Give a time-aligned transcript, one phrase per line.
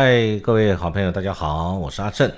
[0.00, 2.32] 嗨，各位好朋友，大家好，我是阿正。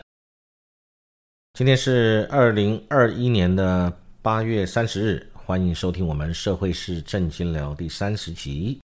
[1.53, 8.81] 今天是二零二一年的八月三十日，欢迎收听我们社会是正经聊第三十集。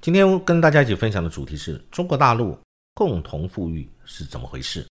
[0.00, 2.58] 今天跟大家一起分享的主题是中国大陆
[2.94, 4.88] 共同富裕是怎么回事？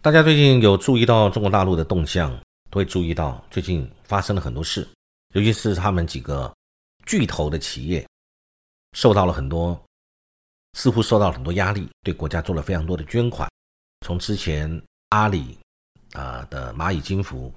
[0.00, 2.34] 大家最近有注意到中国大陆的动向，
[2.70, 4.88] 都会注意到最近发生了很多事，
[5.34, 6.50] 尤其是他们几个
[7.04, 8.08] 巨头的企业
[8.94, 9.78] 受到了很多。
[10.74, 13.48] 似乎受到很多压力，对国家做了非常多的捐款。
[14.06, 15.58] 从之前阿里
[16.12, 17.52] 啊的蚂蚁金服，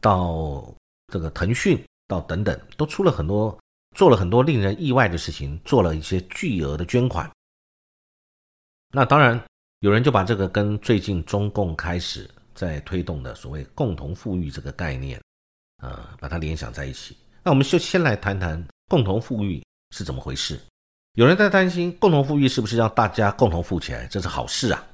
[0.00, 0.72] 到
[1.12, 3.58] 这个腾讯，到等等，都出了很多，
[3.96, 7.30] 做了很多令人意外的事情，做了一些巨额的捐款。
[8.92, 9.40] 那当然，
[9.80, 15.20] 有人就把这个跟最近中共开始在推动的所谓共同富裕这个概念，
[15.82, 17.16] 呃，把它联想在一起。
[17.42, 20.60] 那我们就先来谈谈共同富裕是怎么回事。
[21.14, 24.86] 有人在担心共同富裕是不是让大家共同富起来，这是好事啊。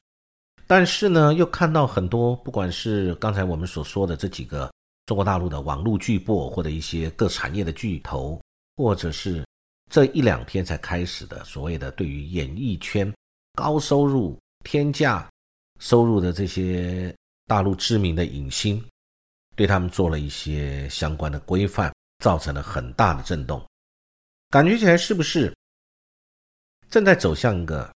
[0.66, 4.72] 但是呢，又看到很多，不管是刚才我们所说的这几个
[5.04, 8.40] 中国大陆的网络巨擘，或者一些各产业的巨头，
[8.76, 9.44] 或者是
[9.90, 13.12] 这一两天才开始的所谓的对于演艺圈
[13.54, 15.28] 高收入、天价
[15.78, 17.14] 收入的这些
[17.46, 18.82] 大陆知名的影星，
[19.54, 21.94] 对他们做了一些相关的规范，
[22.24, 23.62] 造成了很大的震动。
[24.48, 25.54] 感觉起来是不是？
[26.90, 27.90] 正在走向一个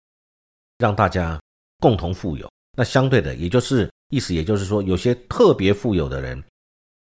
[0.77, 1.39] 让大家
[1.79, 6.43] 共同富有，那相对的，也就是意思，也就是说，有些特别富有的人，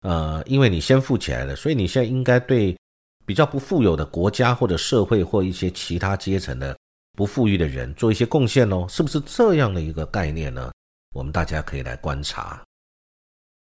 [0.01, 2.77] 呃，因为你先富起来了，所以你现在应该对
[3.25, 6.77] 比较不富有的国家或者社会或一些其他阶层的
[7.13, 10.71] 不富裕的人做一些贡献喽，是不是这样的一个概念呢？
[11.13, 12.61] 我们大家可以来观察。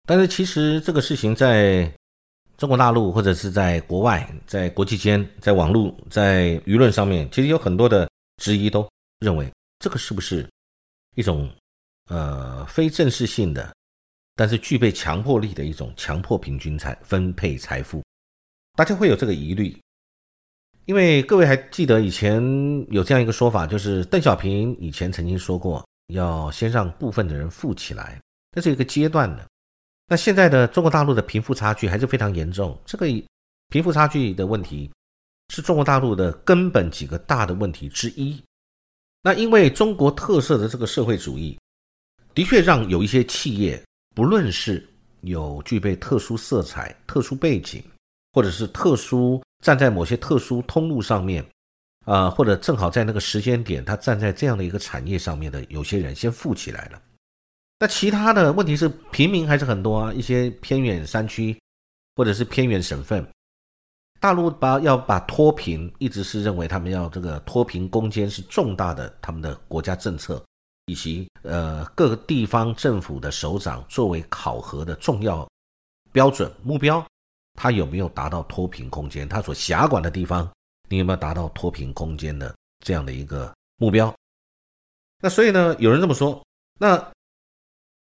[0.06, 1.90] 但是其实这个事情在
[2.58, 8.10] 中国大陆或者是在国外，在国际间，在网络，在舆论上面，其实有很多的。
[8.38, 8.90] 之一都
[9.20, 10.48] 认为这个是不是
[11.16, 11.50] 一种
[12.10, 13.76] 呃非正式性的，
[14.36, 18.04] 但是具备强迫力的一种强迫平均财分配财富？
[18.76, 19.76] 大家会有这个疑虑，
[20.86, 22.42] 因为各位还记得以前
[22.90, 28.22] 有这样一个说法，就是邓小平以前曾经说过，要先让部分的人富起来，
[28.52, 29.48] 这是一个阶段的。
[30.08, 33.08] 那现在的中国大陆的贫富差距还是非常严重，这个
[33.70, 34.90] 贫富差距的问题。
[35.50, 38.42] 是中国大陆的根本几个大的问题之一。
[39.22, 41.58] 那因为中国特色的这个社会主义，
[42.34, 43.82] 的确让有一些企业，
[44.16, 44.88] 不论是
[45.22, 47.84] 有具备特殊色彩、特殊背景，
[48.34, 51.46] 或者是特殊站在某些特殊通路上面，
[52.06, 57.02] 啊，或者正好在那个时间点，他站在这样的一个产业上面的有些人先富起来了。
[57.80, 61.60] 那其他的问题是平民还是很多啊，一些偏远山区
[62.16, 63.28] 或者是偏远省份。
[64.20, 70.44] 大陆把要把脱贫，一直是认为他们要这个脱贫攻坚是重大的他们的国家政策，
[70.88, 75.48] 以及呃各个地方政府的首长作为考核的重要
[76.12, 77.06] 标准目标，
[77.54, 79.30] 他有没有达到脱贫攻坚？
[79.30, 80.50] 他所辖管的地方，
[80.90, 82.54] 你有没有达到脱贫攻坚的
[82.84, 84.14] 这样的一个目标？
[85.20, 86.44] 那所以呢，有人这么说，
[86.80, 87.12] 那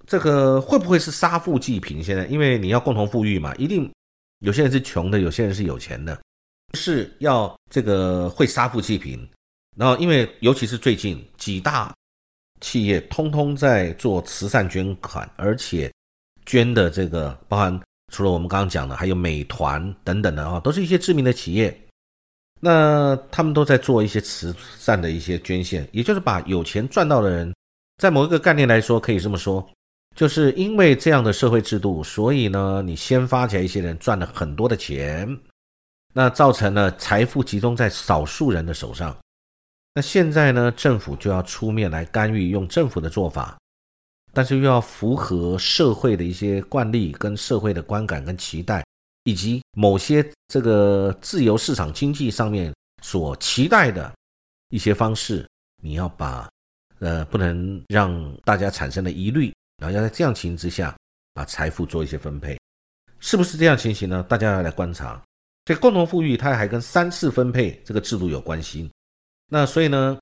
[0.05, 2.03] 这个会不会是杀富济贫？
[2.03, 3.89] 现在因为你要共同富裕嘛，一定。
[4.41, 6.19] 有些人是穷的，有些人是有钱的，
[6.73, 9.27] 是要这个会杀富济贫。
[9.77, 11.93] 然后，因为尤其是最近几大
[12.59, 15.91] 企业通通在做慈善捐款，而且
[16.45, 17.81] 捐的这个包含
[18.11, 21.75] 除了我们刚刚讲的，还有美团等等的啊，都是一些知名的企业。
[22.59, 27.55] 那他们都在做一些慈善的一些捐献，也就是把有钱赚到的人，
[27.97, 29.67] 在某一个概念来说，可以这么说。
[30.15, 35.37] 就是因为这样的社会制度，所以呢，你先发起来，一些人赚了很多的钱，
[36.13, 39.17] 那造成了财富集中在少数人的手上。
[39.93, 43.57] 那现在呢，政府就要出面来干预，用政府的做法，
[44.33, 48.85] 但是又要符合社会的一些惯例、跟社会的观感跟期待，
[49.23, 54.11] 以及某些这个自由市场经济上面所期待的
[54.69, 55.47] 一些方式，
[55.81, 56.49] 你要把
[56.99, 59.53] 呃，不能让大家产生的疑虑。
[59.81, 60.95] 然后要在这样情形之下，
[61.33, 62.55] 把财富做一些分配，
[63.19, 64.23] 是不是这样情形呢？
[64.29, 65.19] 大家要来观察。
[65.65, 68.87] 这共同富裕，它还跟三次分配这个制度有关系。
[69.47, 70.19] 那所以呢，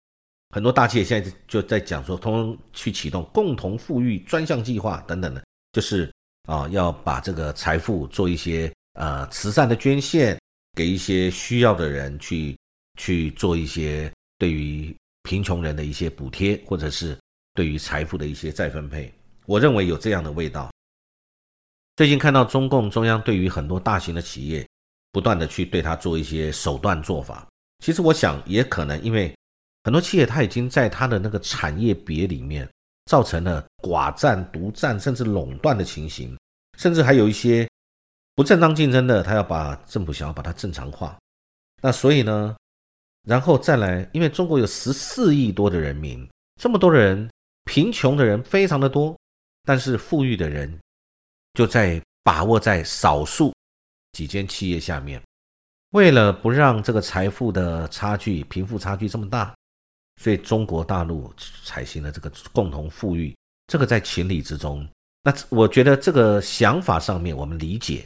[0.52, 6.10] 很多大企业现在就在讲说，通通去启动共同富裕专项计划等等的，就是
[6.48, 10.40] 啊，要把这个财富做一些呃慈善的捐献，
[10.78, 12.58] 给一些需要的人去
[12.98, 17.18] 去做一些对于贫穷人的一些补贴，或者是
[17.56, 19.14] 对于财富的一些再分配。
[19.50, 20.72] 我认为有这样的味道。
[21.96, 24.64] 最近看到中共中央对于很多大型的企业，
[25.12, 27.48] 不断的去对他做一些手段做法。
[27.84, 29.36] 其实我想也可能因为
[29.86, 32.70] 很多企业它已经在它的那个产业别里面
[33.06, 36.38] 造成了寡占、独占，甚至垄断的情形，
[36.78, 37.68] 甚至还有一些
[38.36, 41.18] 不正当竞争的，他要把政府想要把它正常化。
[41.82, 42.56] 那所以呢，
[43.24, 46.30] 然后再来，因为中国有十四亿多的人民，
[46.62, 47.28] 这么多的人，
[47.64, 49.18] 贫穷的人非常的多，
[49.64, 50.80] 但是富裕的人
[51.54, 53.54] 就在把握在少数
[54.14, 55.22] 几间企业下面。
[55.92, 59.54] 为了不让这个财富的差距、贫富差距这么大。
[60.22, 61.34] 所以中国大陆
[61.64, 63.34] 采行了这个共同富裕，
[63.68, 64.86] 这个在情理之中。
[65.24, 68.06] 那我觉得这个想法上面我们理解，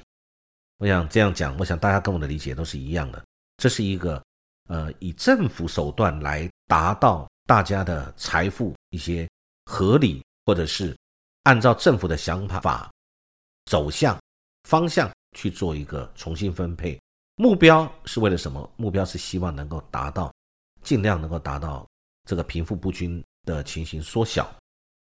[0.77, 3.19] 我想这样讲，我想大家跟我的理解都是一样的。
[3.57, 4.23] 这是一个
[4.69, 9.27] 呃以政府手段来达到大家的财富一些
[9.65, 10.95] 合理，或者是
[11.43, 12.91] 按照政府的想法
[13.65, 14.19] 走向
[14.67, 16.99] 方向去做一个重新分配。
[17.35, 18.69] 目标是为了什么？
[18.75, 20.33] 目标是希望能够达到，
[20.83, 21.85] 尽量能够达到。
[22.25, 24.49] 这个贫富不均的情形缩小，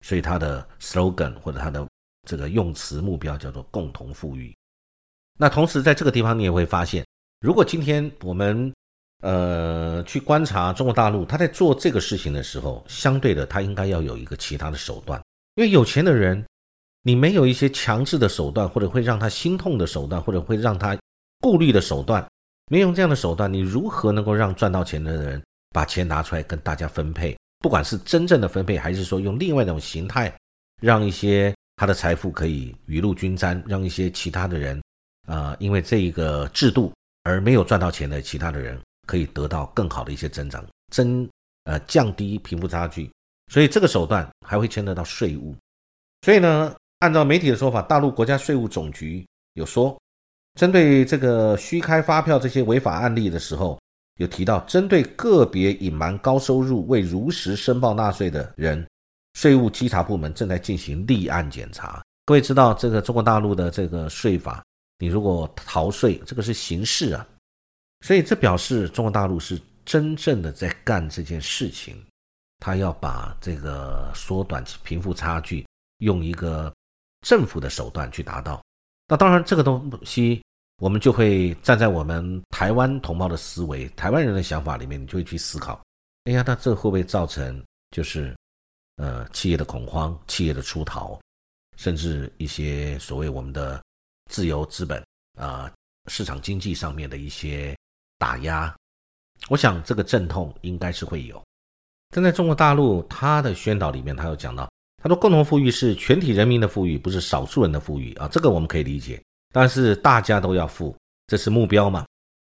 [0.00, 1.87] 所以它的 slogan 或者它的
[2.27, 4.53] 这个用词目标叫做共同富裕。
[5.38, 7.06] 那同时在这个地方，你也会发现，
[7.38, 8.75] 如果今天我们
[9.21, 15.23] 呃去观察中国大陆，他在做这个事情的时候，相对的他应该要有一个其他的手段，
[15.54, 16.44] 因为有钱的人，
[17.02, 20.96] 你没有一些强制的手段，或者会让他心痛的手段，或者会让他
[21.40, 22.26] 顾虑的手段，
[22.70, 25.43] 没用这样的手段，你如何能够让赚到钱的人？
[25.75, 30.31] 把钱拿出来跟大家分配，不管是真正的分配，还是说用另外一种形态，
[30.82, 34.82] 让一些他的财富可以雨露均沾，让一些其他的人，
[35.26, 40.62] 啊，因为这一个制度而没有赚到钱的其他的人，可以得到更好的一些增长，
[40.93, 41.26] 增
[41.64, 43.10] 呃降低贫富差距。
[43.52, 45.54] 所以这个手段还会牵扯到税务。
[46.22, 49.96] 所以呢，按照媒体的说法，大陆国家税务总局有说，
[50.58, 53.78] 针对这个虚开发票这些违法案例的时候。
[54.16, 58.87] 有提到，针对个别隐瞒高收入、未如实申报纳税的人，
[59.32, 62.04] 税务稽查部门正在进行立案检查。
[62.26, 64.62] 各位知道，这个中国大陆的这个税法，
[64.99, 67.26] 你如果逃税，这个是刑事啊。
[68.04, 71.96] 所以这表示中国大陆是真正的在干这件事情，
[72.62, 75.67] 他要把这个缩短贫富差距，
[75.99, 76.73] 用一个
[77.23, 78.62] 政府的手段去达到。
[79.09, 80.41] 那当然，这个东西。
[80.79, 85.81] 我们就会站在我们台湾同胞的思维、台湾人的想法里面，你就会去思考：
[86.25, 87.62] 哎呀，那这会不会造成
[87.93, 88.37] 就是
[88.97, 91.20] 呃企业的恐慌、企业的出逃，
[91.76, 93.81] 甚至一些所谓我们的
[94.29, 95.00] 自由资本
[95.38, 95.73] 啊
[96.09, 97.76] 市场经济上面的一些
[98.19, 98.75] 打压？
[99.49, 101.41] 我想这个阵痛应该是会有。
[102.14, 104.70] 但在中国大陆，他的宣导里面，他有讲到，
[105.03, 109.19] 他说共同富裕是全体人民的富裕，不是少数人的富裕啊，这个我们可以理解。
[109.50, 110.94] 但是大家都要富，
[111.26, 112.05] 这是目标嘛？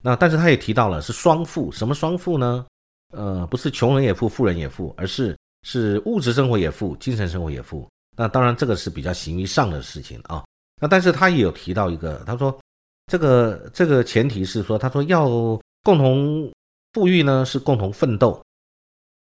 [0.03, 2.67] 那但是他也提到了是双富，什么双富呢？
[3.15, 7.89] 呃，不是穷人也富，富人也富，而是是物质生活也富，精神生活也富。
[8.15, 10.43] 那当然这个是比较形于上的事情啊。
[10.79, 12.55] 那但是他也有提到一个，他说
[13.07, 15.27] 这个这个前提是说，他说要
[15.81, 16.51] 共同
[16.93, 18.39] 富裕呢是共同奋斗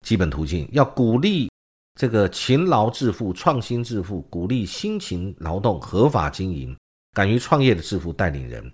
[0.06, 1.52] 基本途径，要鼓励
[1.96, 6.76] 这个勤劳致富、创新致富，鼓励辛勤劳动、合法经营。
[7.12, 8.72] 敢于创业的致富带领人，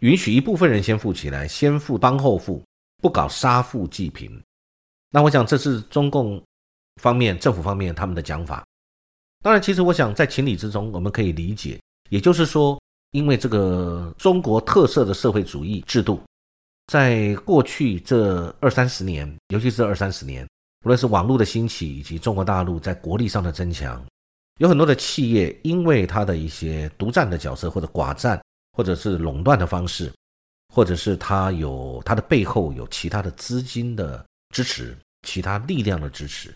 [0.00, 2.62] 允许一部分人先富起来，先富帮后富，
[2.98, 4.30] 不搞杀富济贫。
[5.10, 6.40] 那我想这是中共
[7.00, 8.62] 方面、政府方面他们的讲法。
[9.42, 12.78] 当然，其实我想在情理之中，我们可以理解，也就是说，
[13.12, 16.20] 因为这个中国特色的社会主义制度，
[16.88, 20.46] 在过去这二三十年，尤其是二三十年，
[20.84, 24.04] 无论是网络的兴起，以及中国大陆在国力上的增强。
[24.58, 28.40] 有很多的企业，因为它的一些独占的角色，或者寡占，
[28.72, 30.12] 或者是垄断的方式，
[30.74, 36.54] 或者是它有它的背后有其他的资金的支持，其他力量的支持，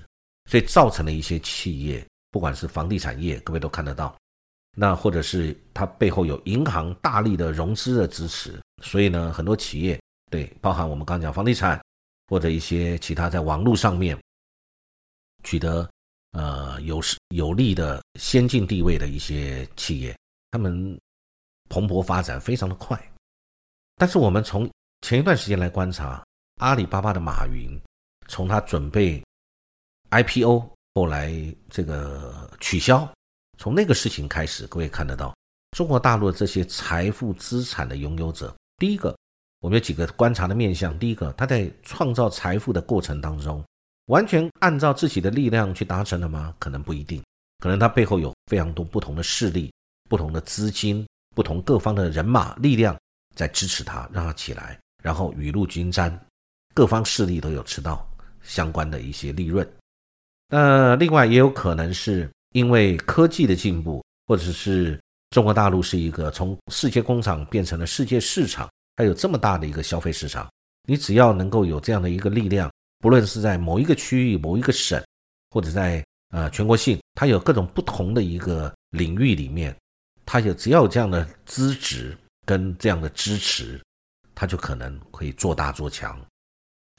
[0.51, 4.15] 所以造成了一些企业，不管是房地产业，各位都看得到，
[4.77, 10.01] 那或者是它背后有银行大力的融资的支持，所以呢，很多企业
[10.31, 11.82] 对，包含我们刚讲房地产，
[12.33, 14.19] 或者一些其他在网络上面
[15.45, 15.87] 取得。
[16.35, 16.99] 呃，有
[17.29, 20.19] 有利的先进地位的一些企业，
[20.51, 20.99] 他们
[21.69, 22.99] 蓬勃发展非常的快。
[23.97, 24.67] 但是我们从
[25.03, 26.25] 前一段时间来观察，
[26.57, 27.79] 阿里巴巴的马云，
[28.29, 29.23] 从他准备
[30.09, 31.35] IPO 后来
[31.69, 33.07] 这个取消，
[33.59, 35.37] 从那个事情开始，各位看得到
[35.73, 39.15] 中国大陆这些财富资产的拥有者，第一个，
[39.63, 43.65] 我们有几个观察的面向，第一个，他在创造财富的过程当中。
[44.07, 46.53] 完全按照自己的力量去达成了吗？
[46.59, 47.23] 可能不一定，
[47.61, 49.73] 可能他背后有非常多不同的势力、
[50.11, 52.99] 不同的资金、不同各方的人马力量
[53.37, 56.21] 在支持他，让他起来，然后雨露均沾，
[56.75, 58.05] 各方势力都有吃到，
[58.43, 59.67] 相关的一些利润。
[60.49, 65.01] 那另外也有可能是因为科技的进步，或者是
[65.31, 70.51] 中国大陆是一个从世界工厂变成了世界市场，它有这么大的一个消费市场。
[70.89, 75.03] 你只要能够有这样的一个力量，不论是在某一个区域、某一个省，
[75.51, 79.77] 或者在呃全国性，它有各种不同的一个领域里面，
[80.27, 83.81] 它有只要有这样的资质跟这样的支持，
[84.35, 86.21] 它就可能可以做大做强。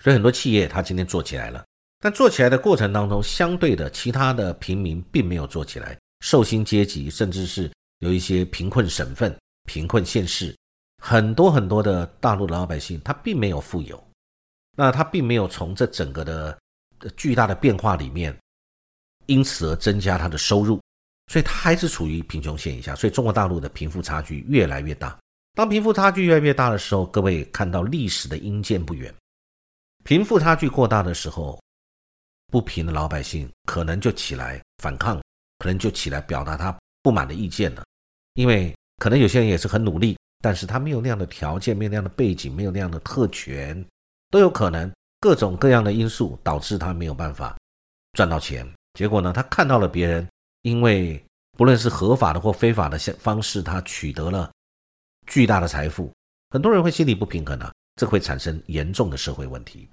[0.02, 1.64] 所以很多企业它今天做起来了。
[2.00, 9.34] 但做起来的过程当中，相对的其他的平民并没有做起来，受薪阶级甚至是有一些贫困省份、
[9.66, 10.54] 贫困县市，
[11.06, 14.02] 很多很多的大陆的老百姓，他并没有富有，
[14.78, 16.58] 那他并没有从这整个的
[17.18, 18.34] 巨大的变化里面，
[19.26, 20.82] 因此而增加他的收入，
[21.28, 22.96] 所以他还是处于贫穷线以下。
[22.96, 25.20] 所以中国大陆的贫富差距越来越大。
[25.56, 29.14] 当贫富差距越来越大的时候，各位看到历史的阴见不远，
[30.06, 31.62] 贫富差距过大的时候。
[32.48, 35.20] 不平的老百姓可能就起来反抗，
[35.58, 37.84] 可能就起来表达他不满的意见了。
[38.36, 43.74] 因为可能有些人也是很努力，但是他没有那样的条件，没有那样的背景，没有那样的特权，
[44.30, 47.58] 都有可能各种各样的因素导致他没有办法
[48.12, 48.70] 赚到钱。
[48.96, 50.28] 结果呢，他看到了别人
[50.64, 51.24] 因为
[51.58, 54.52] 不论是合法的或非法的方式，他取得了
[55.26, 56.12] 巨大的财富，
[56.50, 59.90] 很多人会心里不平衡啊，这会产生严重的社会问题。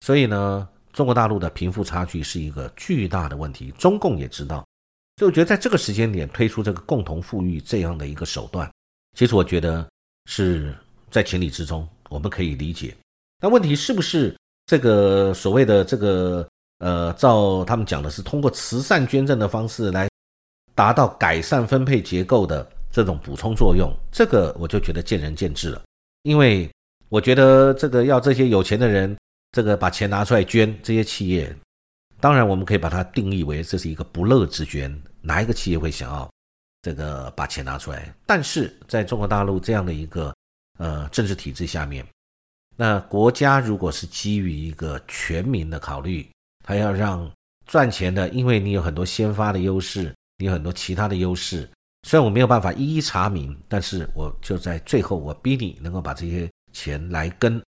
[0.00, 0.66] 所以呢。
[0.92, 4.66] 中国大陆的贫富差距是一个巨大的问题，中共也知道，
[5.18, 8.68] 所以我觉得在这个时间点推出这个共同富裕这样的一个手段，
[9.16, 9.86] 其实我觉得
[10.26, 10.74] 是
[11.10, 12.94] 在情理之中，我们可以理解。
[13.42, 14.36] 那问题是不是
[14.66, 16.46] 这个所谓的这个
[16.78, 20.08] 呃，照他们讲的是通过慈善捐赠的方式来
[20.74, 23.92] 达到改善分配结构的这种补充作用？
[24.10, 25.82] 这个我就觉得见仁见智了，
[26.22, 26.70] 因为
[27.08, 29.16] 我觉得这个要这些有钱的人。
[29.52, 31.52] 这个把钱拿出来捐，这些企业，
[32.20, 35.02] 当然我们可以把它定义为这是一个不乐之捐。
[35.22, 36.30] 哪一个企业会想要
[36.82, 38.12] 这个把钱拿出来？
[38.26, 40.34] 但是在中国大陆这样的一个
[40.78, 42.06] 呃政治体制下面，
[42.76, 46.28] 那国家如果是基于一个全民的考虑，
[46.64, 47.30] 他要让
[47.66, 51.68] 赚钱的，因为你有很多先发的优势，你有很多其他的优势，
[52.06, 57.62] 虽然我没有办法一一查明，但是我就在最后，我逼你能够把这些钱来跟。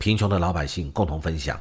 [0.00, 1.58] 贫穷的老百姓共同分享，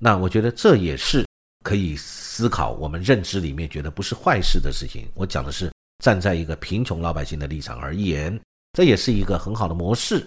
[0.00, 1.24] 那我觉得这也是
[1.62, 5.06] 可以思考我们认知里面觉得不是坏事的事情。
[5.14, 8.38] 我讲的是站在一个贫穷老百姓的立场而言，
[8.72, 10.26] 这也是一个很好的模式。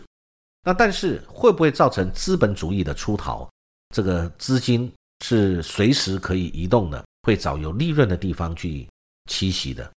[0.63, 3.47] 那但是会不会造成资本主义的出逃？
[3.95, 4.91] 这个资金
[5.25, 8.87] 是随时可以移动的，会找有利润的地方去
[9.29, 9.89] 栖息的。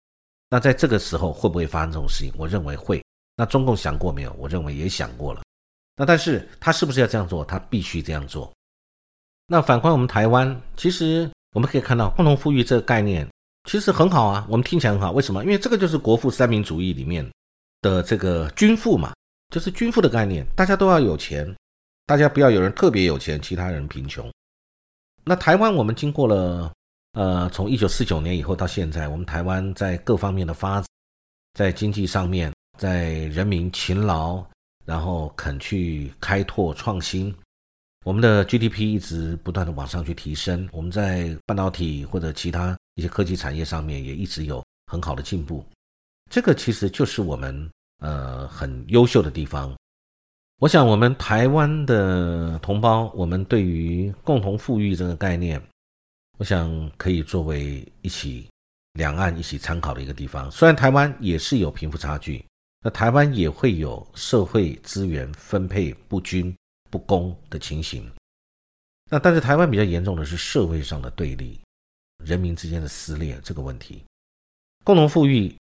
[0.48, 2.32] 那在这个时候会不会发生这种事情？
[2.36, 3.02] 我认为会。
[3.36, 4.32] 那中共想过没有？
[4.38, 5.42] 我认为也想过了。
[5.96, 7.44] 那但是他是不是要这样做？
[7.44, 8.52] 他必须这样做。
[9.46, 13.28] 那反观我们台湾，其实我们可以看到共同富裕这个概念
[13.70, 15.12] 其实很好啊，我们听起来很好。
[15.12, 15.44] 为什么？
[15.44, 17.24] 因为这个就是国富三民主义里面
[17.82, 19.14] 的这个均富嘛，
[19.54, 21.54] 就是均富的概念，大家都要有钱，
[22.04, 24.28] 大家不要有人特别有钱，其他人贫穷。
[25.22, 26.72] 那台湾我们经过了
[27.12, 30.86] 呃，从一九四九年以后到现在，我们台湾在各方面的发展，
[31.54, 34.44] 在经济上面，在人民勤劳。
[34.84, 37.32] 然后肯去开拓创新，
[38.04, 45.64] 我们的 GDP 一直不断的往上去提升，我们在半导体或者其他一些科技产业上面也一直有很好的进步，
[46.30, 49.74] 这个其实就是我们呃很优秀的地方。
[50.58, 55.58] 我想我们台湾的同胞，我们对于共同富裕这个概念，
[56.36, 58.46] 我想可以作为一起
[58.92, 60.50] 两岸一起参考的一个地方。
[60.50, 62.44] 虽然台湾也是有贫富差距。
[62.82, 66.56] 那台湾也会有社会资源分配不均、
[66.88, 68.10] 不公的情形。
[69.10, 71.60] 那但是台湾比较严重的是社会上的对立、
[72.24, 74.04] 人民之间的撕裂这个问题。
[74.84, 75.54] 共同富裕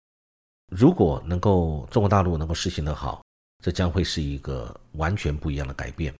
[0.71, 3.23] 如果能够中国大陆能够实行得好，
[3.65, 6.15] 这将会是一个完全不一样的改变。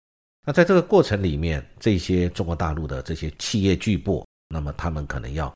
[0.47, 5.53] 那在这个过程里面，这些中国大陆的这些企业巨擘，那么他们可能要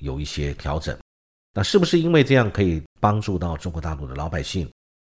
[0.00, 0.98] 有一些调整。
[1.52, 4.66] 那是不是因为这样可以帮助到中国大陆的老百姓，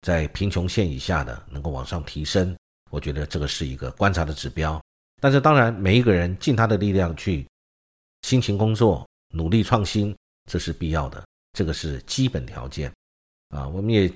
[0.01, 2.53] 在贫穷线以下的能够往上提升？
[2.91, 4.81] 我觉得这个是一个观察的指标。
[5.21, 7.47] 但是当然，每一个人尽他的力量去
[8.25, 10.17] 辛勤工作、努力创新，
[10.49, 12.91] 这是必要的，这个是基本条件。
[13.49, 14.11] 啊，我们也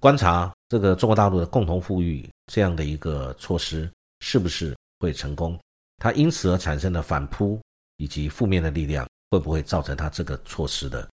[0.00, 3.88] 观察这个中国大陆的共同富裕这样的一个措施
[4.18, 5.56] 是不是会成功？
[5.98, 7.62] 它因此而产生的反扑
[7.98, 11.08] 以及负面的力量，会不会造成它这个措施的？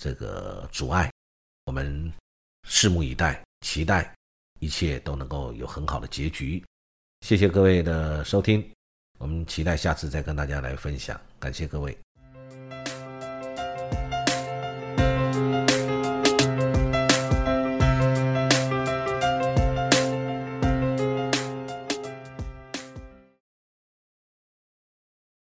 [0.00, 1.08] 这个阻碍，
[1.66, 2.12] 我们
[2.68, 4.12] 拭目以待，期待
[4.58, 6.60] 一切都能够有很好的结局。
[7.20, 8.68] 谢谢各位的收听，
[9.18, 11.96] 我们期待下次再跟大家来分享，感谢各位。